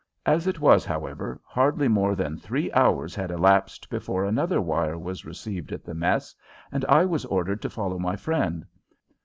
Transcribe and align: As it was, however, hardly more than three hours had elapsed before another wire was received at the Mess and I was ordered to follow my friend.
As 0.25 0.47
it 0.47 0.59
was, 0.59 0.83
however, 0.83 1.39
hardly 1.45 1.87
more 1.87 2.15
than 2.15 2.35
three 2.35 2.71
hours 2.71 3.13
had 3.13 3.29
elapsed 3.29 3.87
before 3.87 4.25
another 4.25 4.59
wire 4.59 4.97
was 4.97 5.25
received 5.25 5.71
at 5.71 5.83
the 5.83 5.93
Mess 5.93 6.33
and 6.71 6.83
I 6.85 7.05
was 7.05 7.23
ordered 7.25 7.61
to 7.61 7.69
follow 7.69 7.99
my 7.99 8.15
friend. 8.15 8.65